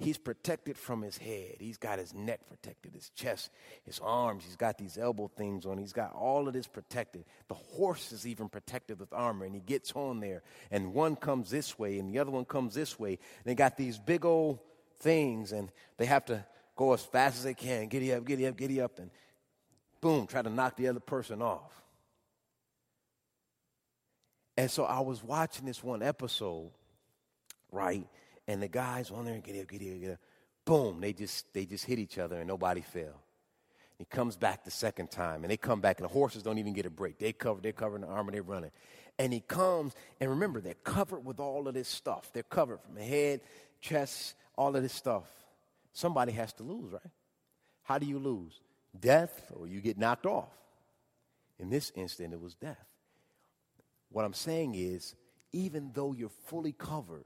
[0.00, 1.56] He's protected from his head.
[1.58, 3.50] He's got his neck protected, his chest,
[3.84, 4.44] his arms.
[4.44, 5.76] He's got these elbow things on.
[5.76, 7.24] He's got all of this protected.
[7.48, 10.42] The horse is even protected with armor, and he gets on there.
[10.70, 13.18] And one comes this way, and the other one comes this way.
[13.44, 14.60] they got these big old
[15.00, 16.44] things, and they have to
[16.76, 17.88] go as fast as they can.
[17.88, 19.10] Giddy up, giddy up, giddy up, and
[20.00, 21.82] boom, try to knock the other person off.
[24.56, 26.70] And so I was watching this one episode,
[27.72, 28.06] right?
[28.48, 30.18] And the guys on there, get up, get up, get up.
[30.64, 33.22] Boom, they just they just hit each other and nobody fell.
[33.98, 36.72] He comes back the second time, and they come back, and the horses don't even
[36.72, 37.18] get a break.
[37.18, 38.70] They cover, they're covering the armor, they're running.
[39.18, 42.30] And he comes, and remember, they're covered with all of this stuff.
[42.32, 43.40] They're covered from head,
[43.80, 45.24] chest, all of this stuff.
[45.92, 47.02] Somebody has to lose, right?
[47.82, 48.60] How do you lose?
[48.98, 50.52] Death, or you get knocked off.
[51.58, 52.86] In this instant, it was death.
[54.10, 55.16] What I'm saying is,
[55.50, 57.24] even though you're fully covered,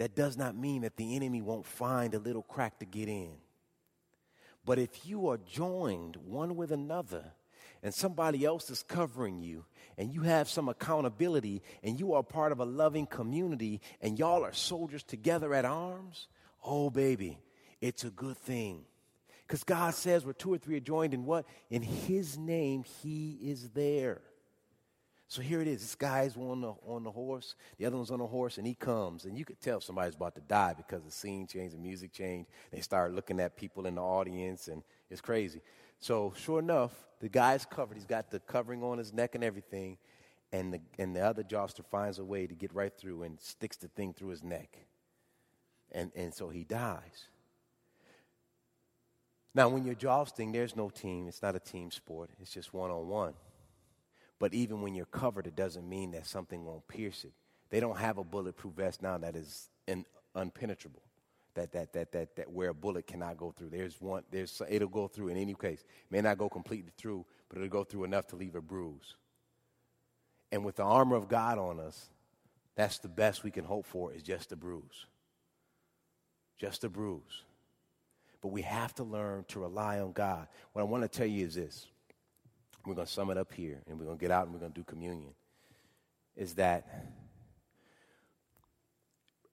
[0.00, 3.32] that does not mean that the enemy won't find a little crack to get in.
[4.64, 7.22] But if you are joined one with another,
[7.82, 9.66] and somebody else is covering you,
[9.98, 14.42] and you have some accountability, and you are part of a loving community, and y'all
[14.42, 16.28] are soldiers together at arms,
[16.64, 17.38] oh, baby,
[17.82, 18.86] it's a good thing.
[19.46, 21.44] Because God says where two or three are joined in what?
[21.68, 24.22] In His name, He is there.
[25.30, 25.80] So here it is.
[25.80, 28.74] This guy's on the, on the horse, the other one's on the horse, and he
[28.74, 29.26] comes.
[29.26, 32.50] And you could tell somebody's about to die because the scene changed, the music changed.
[32.72, 35.62] They start looking at people in the audience, and it's crazy.
[36.00, 37.96] So, sure enough, the guy's covered.
[37.96, 39.98] He's got the covering on his neck and everything.
[40.52, 43.76] And the, and the other jouster finds a way to get right through and sticks
[43.76, 44.78] the thing through his neck.
[45.92, 47.28] And, and so he dies.
[49.54, 51.28] Now, when you're jousting, there's no team.
[51.28, 53.34] It's not a team sport, it's just one on one.
[54.40, 57.32] But even when you're covered, it doesn't mean that something won't pierce it.
[57.68, 61.02] They don't have a bulletproof vest now that is in, unpenetrable.
[61.54, 63.70] That, that, that, that, that where a bullet cannot go through.
[63.70, 65.84] There's one, there's, it'll go through in any case.
[66.10, 69.14] May not go completely through, but it'll go through enough to leave a bruise.
[70.50, 72.08] And with the armor of God on us,
[72.76, 75.06] that's the best we can hope for is just a bruise.
[76.56, 77.44] Just a bruise.
[78.40, 80.48] But we have to learn to rely on God.
[80.72, 81.88] What I want to tell you is this
[82.86, 84.60] we're going to sum it up here and we're going to get out and we're
[84.60, 85.32] going to do communion,
[86.36, 86.86] is that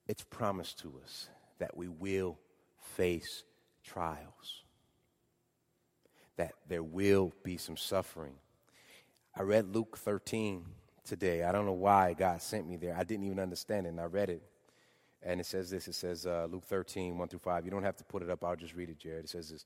[0.07, 2.37] it's promised to us that we will
[2.95, 3.43] face
[3.83, 4.63] trials,
[6.37, 8.35] that there will be some suffering.
[9.35, 10.65] I read Luke 13
[11.05, 11.43] today.
[11.43, 12.95] I don't know why God sent me there.
[12.97, 14.41] I didn't even understand it, and I read it.
[15.23, 17.65] And it says this it says uh, Luke 13, 1 through 5.
[17.65, 19.25] You don't have to put it up, I'll just read it, Jared.
[19.25, 19.65] It says this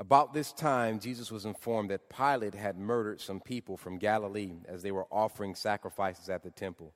[0.00, 4.82] about this time, Jesus was informed that Pilate had murdered some people from Galilee as
[4.82, 6.94] they were offering sacrifices at the temple.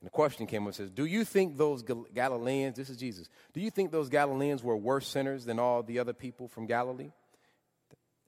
[0.00, 3.28] And the question came up and says, Do you think those Galileans, this is Jesus,
[3.52, 7.10] do you think those Galileans were worse sinners than all the other people from Galilee?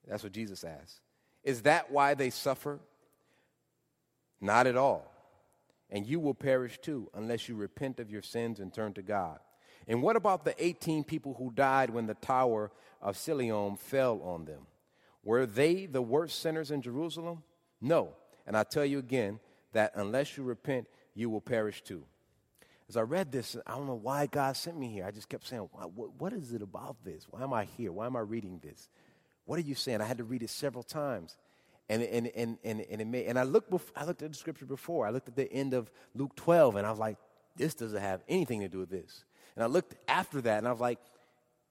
[0.05, 0.99] That's what Jesus asked.
[1.45, 2.79] Is that why they suffer?
[4.41, 5.09] Not at all.
[5.89, 9.39] And you will perish too unless you repent of your sins and turn to God.
[9.87, 12.71] And what about the 18 people who died when the tower
[13.01, 14.67] of Siloam fell on them?
[15.23, 17.43] Were they the worst sinners in Jerusalem?
[17.81, 18.13] No.
[18.45, 19.39] And I tell you again
[19.73, 22.03] that unless you repent, you will perish too.
[22.89, 25.05] As I read this, I don't know why God sent me here.
[25.05, 27.25] I just kept saying, what, is it about this?
[27.29, 27.91] Why am I here?
[27.91, 28.87] Why am I reading this?
[29.45, 29.99] What are you saying?
[29.99, 31.35] I had to read it several times.
[31.89, 34.37] And, and, and, and, and, it made, and I, looked before, I looked at the
[34.37, 35.05] scripture before.
[35.05, 37.17] I looked at the end of Luke 12, and I was like,
[37.55, 39.25] this doesn't have anything to do with this.
[39.57, 40.99] And I looked after that, and I was like,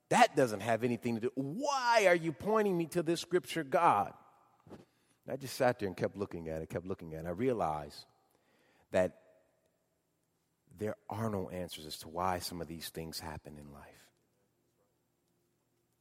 [0.09, 1.31] that doesn't have anything to do.
[1.35, 4.11] Why are you pointing me to this scripture, God?
[4.69, 7.27] And I just sat there and kept looking at it, kept looking at it.
[7.27, 8.05] I realized
[8.91, 9.21] that
[10.77, 13.85] there are no answers as to why some of these things happen in life.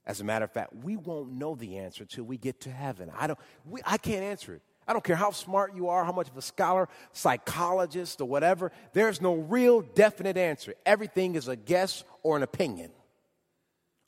[0.05, 3.13] As a matter of fact, we won't know the answer till we get to heaven.
[3.17, 4.63] I don't we, I can't answer it.
[4.89, 8.71] I don't care how smart you are, how much of a scholar, psychologist, or whatever.
[8.93, 10.75] There's no real definite answer.
[10.85, 12.93] Everything is a guess or an opinion.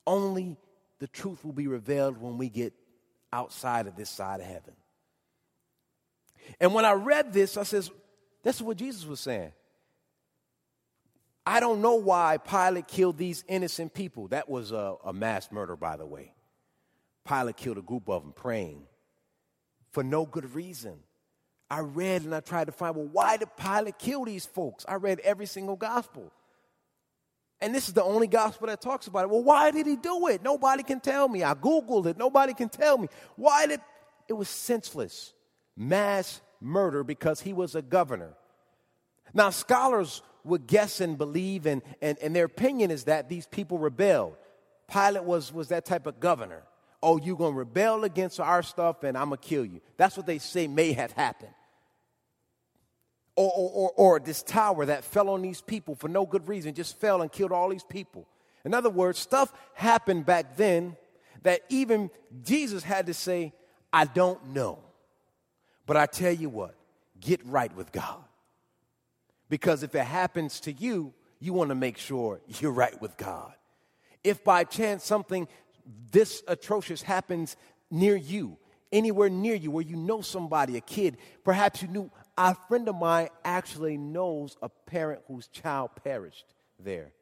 [0.07, 0.57] Only
[1.01, 2.73] the truth will be revealed when we get
[3.33, 4.75] outside of this side of heaven.
[6.61, 7.91] And when I read this, I says,
[8.43, 9.53] that's what Jesus was saying.
[11.45, 14.29] I don't know why Pilate killed these innocent people.
[14.29, 16.35] That was a, a mass murder, by the way.
[17.27, 18.88] Pilate killed a group of them praying
[19.91, 20.99] for no good reason.
[21.71, 24.87] I read and I tried to find, well, why did Pilate kill these folks?
[24.89, 26.33] I read every single gospel.
[27.61, 29.31] And this is the only gospel that talks about it.
[29.31, 30.43] Well, why did he do it?
[30.43, 31.43] Nobody can tell me.
[31.43, 32.17] I Googled it.
[32.17, 33.09] Nobody can tell me.
[33.37, 33.81] Why did
[34.29, 35.33] it was senseless
[35.77, 38.35] mass murder because he was a governor.
[39.33, 43.79] Now, scholars would guess and believe, and, and, and their opinion is that these people
[43.79, 44.37] rebelled.
[44.91, 46.63] Pilate was, was that type of governor.
[47.03, 49.81] Oh, you're going to rebel against our stuff, and I'm going to kill you.
[49.97, 51.53] That's what they say may have happened.
[53.37, 56.75] Or, or, or, or this tower that fell on these people for no good reason,
[56.75, 58.27] just fell and killed all these people.
[58.65, 60.97] In other words, stuff happened back then
[61.43, 62.11] that even
[62.43, 63.53] Jesus had to say,
[63.93, 64.81] I don't know.
[65.87, 66.75] But I tell you what,
[67.21, 68.25] get right with God.
[69.49, 73.53] Because if it happens to you, you want to make sure you're right with God.
[74.25, 75.49] If by chance something
[76.11, 77.57] this atrocious happens
[77.91, 78.59] near you,
[78.93, 82.97] anywhere near you where you know somebody, a kid, perhaps you knew a friend of
[82.97, 87.13] mine actually knows a parent whose child perished there.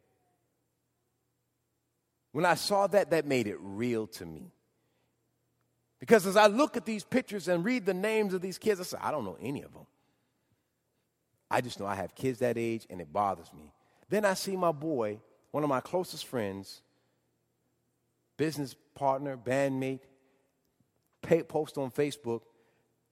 [2.33, 4.53] When I saw that, that made it real to me.
[5.99, 8.85] Because as I look at these pictures and read the names of these kids, I
[8.85, 9.87] say, I don't know any of them.
[11.51, 13.73] I just know I have kids that age and it bothers me.
[14.11, 16.83] Then I see my boy, one of my closest friends,
[18.37, 20.01] business partner, bandmate,
[21.23, 22.43] pay, post on Facebook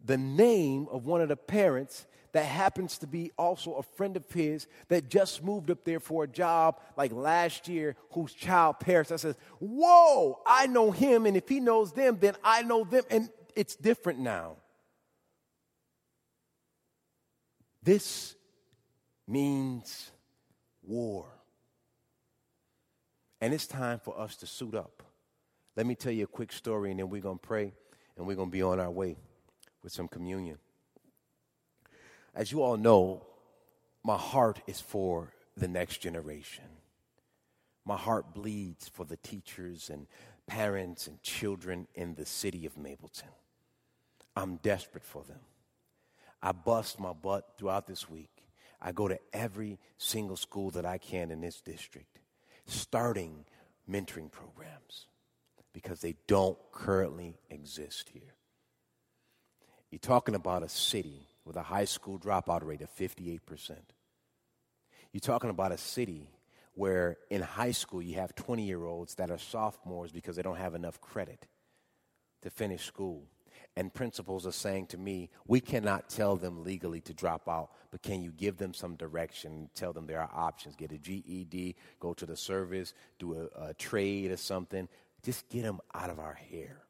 [0.05, 4.31] the name of one of the parents that happens to be also a friend of
[4.31, 9.13] his that just moved up there for a job like last year whose child perished.
[9.13, 13.05] I says, Whoa, I know him, and if he knows them, then I know them,
[13.09, 14.57] and it's different now.
[17.83, 18.35] This
[19.29, 20.11] means
[20.83, 21.27] war.
[23.41, 25.03] And it's time for us to suit up.
[25.77, 27.73] Let me tell you a quick story, and then we're going to pray
[28.17, 29.17] and we're going to be on our way
[29.83, 30.59] with some communion.
[32.35, 33.27] As you all know,
[34.05, 36.65] my heart is for the next generation.
[37.85, 40.07] My heart bleeds for the teachers and
[40.47, 43.33] parents and children in the city of Mableton.
[44.37, 45.41] I'm desperate for them.
[46.43, 48.31] I bust my butt throughout this week.
[48.81, 52.21] I go to every single school that I can in this district,
[52.67, 53.45] starting
[53.89, 55.07] mentoring programs
[55.75, 58.35] because they don't currently exist here.
[59.91, 63.41] You're talking about a city with a high school dropout rate of 58%.
[65.13, 66.31] You're talking about a city
[66.75, 70.57] where in high school you have 20 year olds that are sophomores because they don't
[70.57, 71.47] have enough credit
[72.43, 73.25] to finish school.
[73.77, 78.03] And principals are saying to me, we cannot tell them legally to drop out, but
[78.03, 79.69] can you give them some direction?
[79.75, 80.77] Tell them there are options.
[80.77, 84.89] Get a GED, go to the service, do a, a trade or something.
[85.25, 86.83] Just get them out of our hair.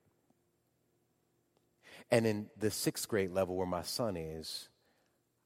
[2.11, 4.69] And in the sixth grade level, where my son is,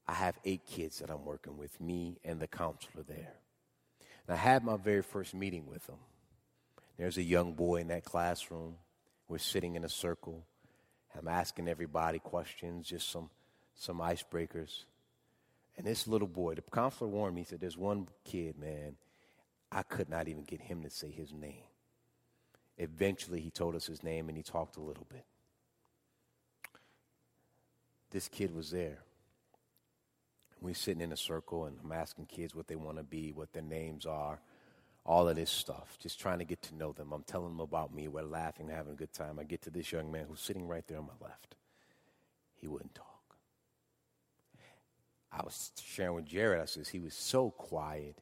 [0.07, 3.35] I have eight kids that I'm working with, me and the counselor there.
[4.27, 5.99] And I had my very first meeting with them.
[6.97, 8.75] There's a young boy in that classroom.
[9.27, 10.43] We're sitting in a circle.
[11.17, 13.29] I'm asking everybody questions, just some,
[13.75, 14.83] some icebreakers.
[15.77, 18.95] And this little boy, the counselor warned me, he said, There's one kid, man,
[19.71, 21.68] I could not even get him to say his name.
[22.79, 25.25] Eventually, he told us his name and he talked a little bit
[28.11, 28.99] this kid was there.
[30.61, 33.53] We're sitting in a circle, and I'm asking kids what they want to be, what
[33.53, 34.41] their names are,
[35.05, 37.13] all of this stuff, just trying to get to know them.
[37.13, 38.07] I'm telling them about me.
[38.07, 39.39] We're laughing, having a good time.
[39.39, 41.55] I get to this young man who's sitting right there on my left.
[42.55, 43.05] He wouldn't talk.
[45.31, 48.17] I was sharing with Jared, I says, he was so quiet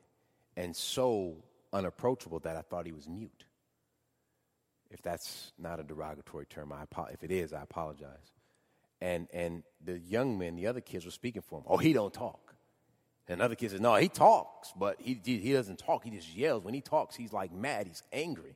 [0.58, 1.38] and so
[1.72, 3.46] unapproachable that I thought he was mute.
[4.92, 8.32] If that's not a derogatory term, I if it is, I apologize.
[9.02, 11.66] And and the young men, the other kids were speaking for him.
[11.68, 12.56] Oh, he don't talk.
[13.28, 16.06] And other kids said, no, he talks, but he, he doesn't talk.
[16.06, 16.64] He just yells.
[16.64, 17.88] When he talks, he's like mad.
[17.88, 18.56] He's angry.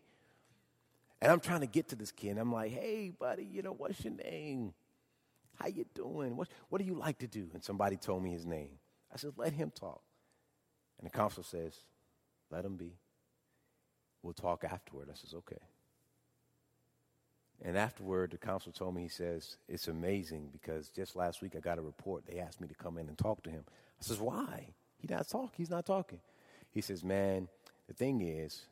[1.22, 2.38] And I'm trying to get to this kid.
[2.38, 4.74] I'm like, hey, buddy, you know, what's your name?
[5.60, 6.38] How you doing?
[6.38, 7.50] What, what do you like to do?
[7.54, 8.80] And somebody told me his name.
[9.14, 10.02] I said, let him talk.
[10.98, 11.76] And the counselor says,
[12.50, 12.94] let him be.
[14.24, 15.10] We'll talk afterward.
[15.12, 15.60] I says, okay.
[17.64, 21.60] And afterward, the counselor told me, he says, it's amazing because just last week I
[21.60, 22.26] got a report.
[22.26, 23.64] They asked me to come in and talk to him.
[23.68, 24.74] I says, why?
[24.98, 25.54] He not talk.
[25.56, 26.20] He's not talking.
[26.72, 27.48] He says, man,
[27.88, 28.66] the thing is,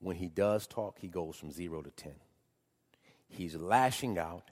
[0.00, 2.12] when he does talk, he goes from zero to 10.
[3.28, 4.50] He's lashing out.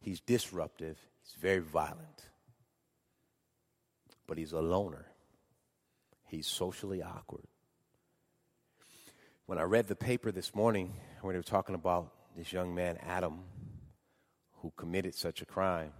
[0.00, 0.96] He's disruptive.
[1.22, 2.24] He's very violent.
[4.26, 5.06] But he's a loner.
[6.26, 7.44] He's socially awkward.
[9.46, 12.96] When I read the paper this morning, when they were talking about this young man,
[13.04, 13.40] Adam,
[14.62, 15.90] who committed such a crime,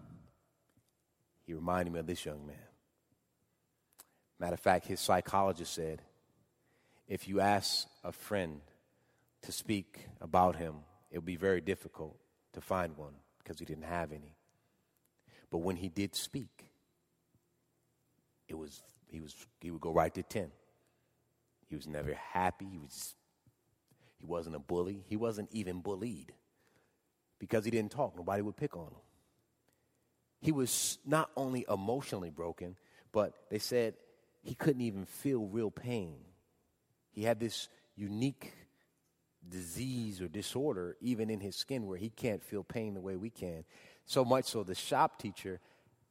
[1.45, 2.57] he reminded me of this young man.
[4.39, 6.01] Matter of fact, his psychologist said
[7.09, 8.61] if you ask a friend
[9.43, 10.77] to speak about him,
[11.11, 12.17] it would be very difficult
[12.53, 14.37] to find one because he didn't have any.
[15.51, 16.67] But when he did speak,
[18.47, 20.53] it was he was he would go right to 10.
[21.69, 22.67] He was never happy.
[22.71, 23.15] He was
[24.19, 25.05] he wasn't a bully.
[25.07, 26.33] He wasn't even bullied
[27.39, 28.17] because he didn't talk.
[28.17, 29.01] Nobody would pick on him.
[30.41, 32.77] He was not only emotionally broken,
[33.13, 33.95] but they said
[34.43, 36.17] he couldn't even feel real pain.
[37.11, 38.53] He had this unique
[39.49, 43.31] disease or disorder even in his skin where he can't feel pain the way we
[43.31, 43.65] can.
[44.05, 45.61] So much so the shop teacher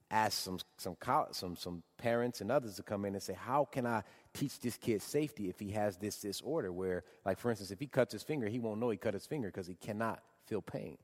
[0.09, 0.95] asked some some
[1.31, 4.03] some some parents and others to come in and say, "How can I
[4.33, 7.87] teach this kid safety if he has this disorder where like for instance, if he
[7.87, 10.97] cuts his finger, he won't know he cut his finger because he cannot feel pain."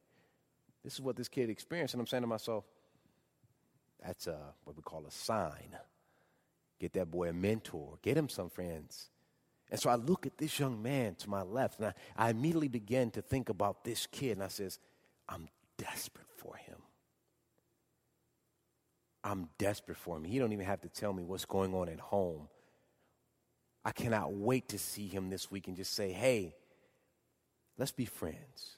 [0.83, 2.65] This is what this kid experienced and I'm saying to myself,
[4.05, 5.77] that's a, what we call a sign.
[6.77, 9.09] Get that boy a mentor, get him some friends
[9.73, 12.67] and so I look at this young man to my left, and I, I immediately
[12.67, 14.77] begin to think about this kid, and I says,
[15.27, 15.49] I'm
[15.79, 16.75] desperate for him.
[19.23, 20.23] I'm desperate for him.
[20.23, 22.49] He don't even have to tell me what's going on at home.
[23.85, 26.55] I cannot wait to see him this week and just say, hey,
[27.77, 28.77] let's be friends.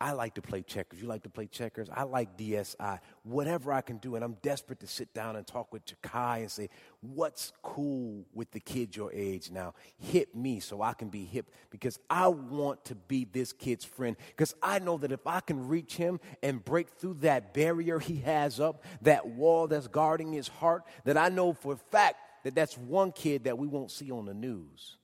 [0.00, 1.00] I like to play checkers.
[1.02, 1.88] You like to play checkers?
[1.92, 3.00] I like DSI.
[3.22, 4.14] Whatever I can do.
[4.14, 6.70] And I'm desperate to sit down and talk with Jakai and say,
[7.02, 9.74] what's cool with the kids your age now?
[9.98, 14.16] Hit me so I can be hip because I want to be this kid's friend.
[14.28, 18.16] Because I know that if I can reach him and break through that barrier he
[18.20, 22.54] has up, that wall that's guarding his heart, that I know for a fact that
[22.54, 24.96] that's one kid that we won't see on the news.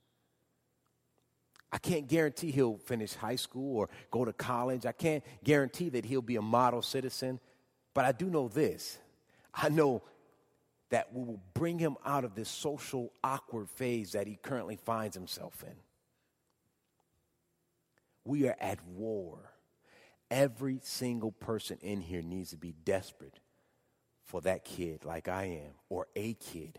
[1.76, 4.86] I can't guarantee he'll finish high school or go to college.
[4.86, 7.38] I can't guarantee that he'll be a model citizen.
[7.92, 8.96] But I do know this
[9.52, 10.02] I know
[10.88, 15.14] that we will bring him out of this social awkward phase that he currently finds
[15.14, 15.74] himself in.
[18.24, 19.52] We are at war.
[20.30, 23.38] Every single person in here needs to be desperate
[24.24, 26.78] for that kid, like I am, or a kid.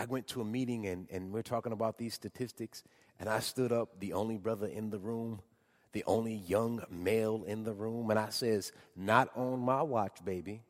[0.00, 2.84] I went to a meeting and, and we're talking about these statistics,
[3.18, 5.42] and I stood up, the only brother in the room,
[5.92, 10.62] the only young male in the room, and I says, Not on my watch, baby.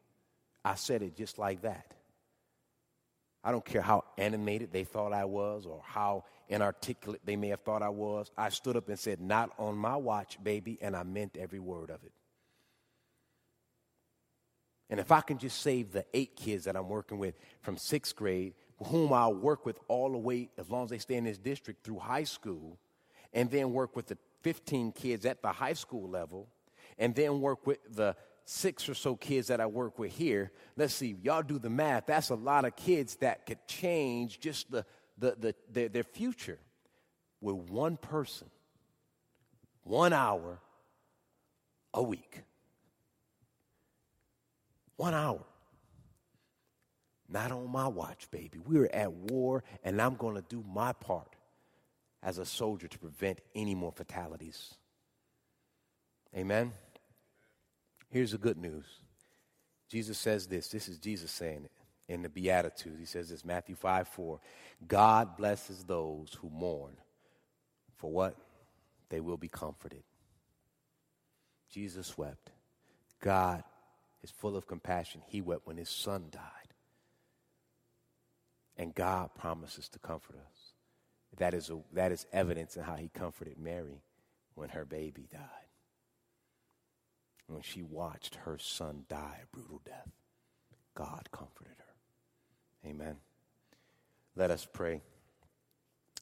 [0.64, 1.95] I said it just like that.
[3.45, 7.61] I don't care how animated they thought I was or how inarticulate they may have
[7.61, 8.33] thought I was.
[8.37, 11.91] I stood up and said, Not on my watch, baby, and I meant every word
[11.91, 12.12] of it.
[14.91, 18.16] And if I can just save the eight kids that I'm working with from sixth
[18.16, 18.55] grade
[18.85, 21.85] whom I'll work with all the way, as long as they stay in this district,
[21.85, 22.78] through high school,
[23.33, 26.49] and then work with the 15 kids at the high school level,
[26.99, 30.51] and then work with the six or so kids that I work with here.
[30.76, 32.07] Let's see, y'all do the math.
[32.07, 34.85] That's a lot of kids that could change just the,
[35.18, 36.59] the, the, their, their future
[37.41, 38.49] with one person,
[39.85, 40.59] one hour
[41.95, 42.43] a week.
[44.97, 45.45] One hour.
[47.31, 48.59] Not on my watch, baby.
[48.59, 51.37] We're at war, and I'm going to do my part
[52.22, 54.74] as a soldier to prevent any more fatalities.
[56.37, 56.72] Amen?
[58.11, 58.85] Here's the good news
[59.89, 60.68] Jesus says this.
[60.68, 61.70] This is Jesus saying it
[62.12, 62.99] in the Beatitudes.
[62.99, 64.41] He says this Matthew 5 4.
[64.87, 66.97] God blesses those who mourn.
[67.97, 68.37] For what?
[69.09, 70.03] They will be comforted.
[71.70, 72.51] Jesus wept.
[73.20, 73.62] God
[74.22, 75.22] is full of compassion.
[75.26, 76.60] He wept when his son died.
[78.81, 80.72] And God promises to comfort us.
[81.37, 84.01] That is, a, that is evidence in how he comforted Mary
[84.55, 85.68] when her baby died.
[87.47, 90.09] When she watched her son die a brutal death,
[90.95, 92.89] God comforted her.
[92.89, 93.16] Amen.
[94.35, 95.03] Let us pray.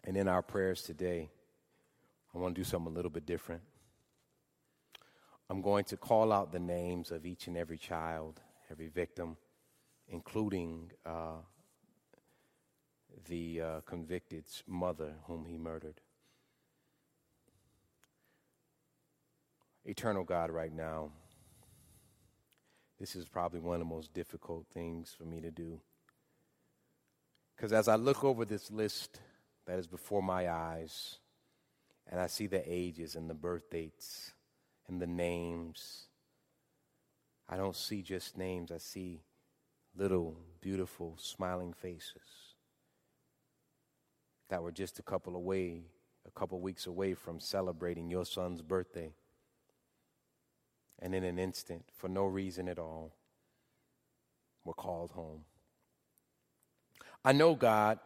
[0.02, 1.30] And in our prayers today,
[2.34, 3.62] I want to do something a little bit different.
[5.48, 9.36] I'm going to call out the names of each and every child, every victim,
[10.08, 11.36] including uh,
[13.26, 16.00] the uh, convicted's mother whom he murdered.
[19.84, 21.10] Eternal God, right now,
[22.98, 25.80] this is probably one of the most difficult things for me to do.
[27.56, 29.20] Because as I look over this list
[29.66, 31.18] that is before my eyes,
[32.10, 34.32] and I see the ages and the birth dates
[34.88, 36.08] and the names,
[37.48, 39.22] I don't see just names, I see
[39.96, 42.47] little, beautiful, smiling faces
[44.48, 45.82] that were just a couple away,
[46.26, 49.12] a couple weeks away from celebrating your son's birthday.
[51.00, 53.14] And in an instant, for no reason at all,
[54.64, 55.44] were called home.
[57.24, 57.98] I know, God,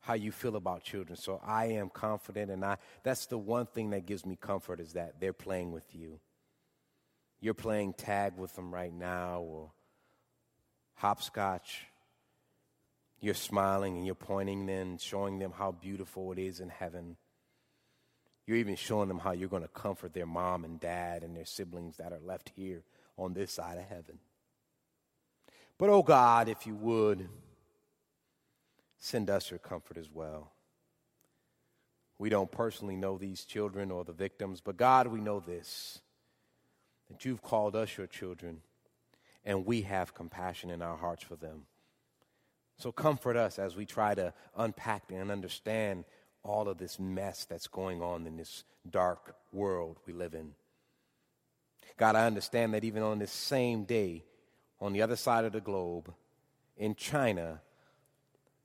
[0.00, 3.90] how you feel about children, so I am confident, and I that's the one thing
[3.90, 6.20] that gives me comfort is that they're playing with you.
[7.40, 9.72] You're playing tag with them right now, or
[10.94, 11.86] hopscotch.
[13.20, 17.16] You're smiling and you're pointing them, showing them how beautiful it is in heaven.
[18.46, 21.46] You're even showing them how you're going to comfort their mom and dad and their
[21.46, 22.82] siblings that are left here
[23.16, 24.18] on this side of heaven.
[25.78, 27.28] But, oh God, if you would,
[28.98, 30.52] send us your comfort as well.
[32.18, 36.00] We don't personally know these children or the victims, but God, we know this
[37.10, 38.62] that you've called us your children,
[39.44, 41.66] and we have compassion in our hearts for them.
[42.78, 46.04] So comfort us as we try to unpack and understand
[46.42, 50.52] all of this mess that's going on in this dark world we live in.
[51.96, 54.24] God, I understand that even on this same day,
[54.80, 56.12] on the other side of the globe,
[56.76, 57.60] in China,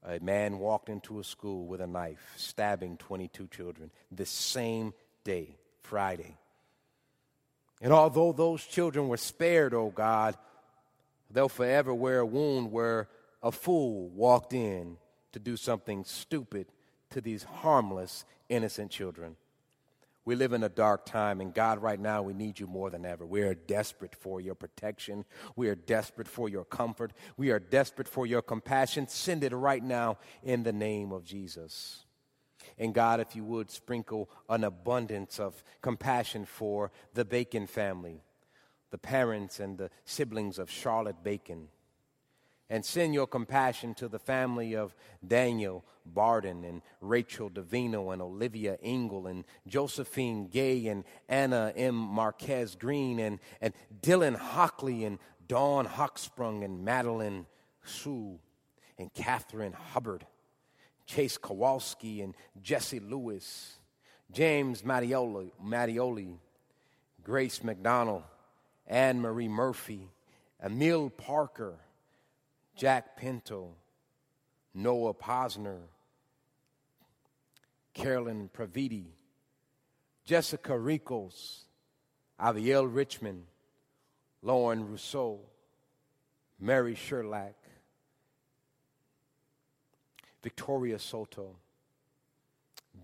[0.03, 3.91] a man walked into a school with a knife, stabbing 22 children.
[4.12, 4.93] The same
[5.24, 6.38] day, Friday.
[7.82, 10.36] And although those children were spared, oh God,
[11.30, 13.07] they'll forever wear a wound where
[13.42, 14.98] a fool walked in
[15.32, 16.68] to do something stupid
[17.12, 19.36] to these harmless, innocent children.
[20.26, 23.06] We live in a dark time, and God, right now, we need you more than
[23.06, 23.26] ever.
[23.26, 25.26] We are desperate for your protection.
[25.56, 27.14] We are desperate for your comfort.
[27.36, 29.08] We are desperate for your compassion.
[29.08, 32.06] Send it right now in the name of Jesus.
[32.78, 38.22] And God, if you would, sprinkle an abundance of compassion for the Bacon family,
[38.92, 41.70] the parents and the siblings of Charlotte Bacon
[42.70, 44.95] and send your compassion to the family of
[45.26, 51.95] Daniel Barden and Rachel D'Avino and Olivia Engel and Josephine Gay and Anna M.
[51.95, 57.45] Marquez-Greene and, and Dylan Hockley and Dawn Hochsprung and Madeleine
[57.84, 58.39] Hsu
[58.97, 60.26] and Catherine Hubbard,
[61.05, 63.78] Chase Kowalski and Jesse Lewis,
[64.32, 66.38] James Mattioli, Mattioli
[67.24, 68.24] Grace McDonnell,
[68.88, 70.09] Anne Marie Murphy,
[70.63, 71.76] Emil Parker,
[72.80, 73.72] Jack Pinto,
[74.74, 75.82] Noah Pozner,
[77.94, 79.08] Caroline Previdi,
[80.24, 81.64] Jessica Rekos,
[82.40, 83.44] Avielle Richman,
[84.42, 85.42] Lauren Rousseau,
[86.58, 87.54] Mary Sherlach,
[90.42, 91.58] Victoria Soto,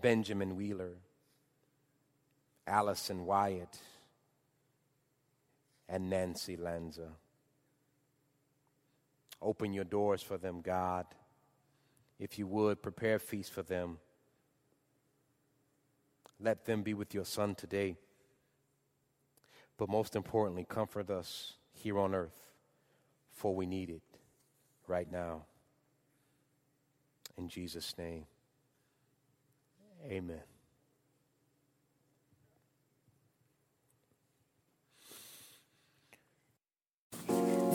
[0.00, 0.94] Benjamin Wheeler,
[2.66, 3.78] Allison Wyatt,
[5.86, 7.10] and Nancy Lanza.
[9.40, 11.06] Open your doors for them, God.
[12.18, 13.98] If you would, prepare a feast for them.
[16.40, 17.96] Let them be with your son today.
[19.78, 22.40] But most importantly, comfort us here on earth,
[23.32, 24.02] for we need it
[24.86, 25.44] right now.
[27.36, 28.24] In Jesus' name,
[30.10, 30.55] amen.